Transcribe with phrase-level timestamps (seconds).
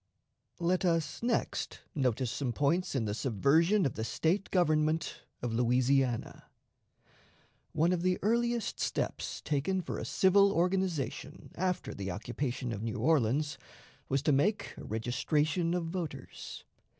[0.59, 6.45] Let us next notice some points in the subversion of the State government of Louisiana.
[7.73, 12.97] One of the earliest steps taken for a civil organization, after the occupation of New
[12.97, 13.59] Orleans,
[14.09, 16.63] was to make a registration of voters.